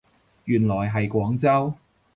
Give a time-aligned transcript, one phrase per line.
[0.45, 1.75] 原來係廣州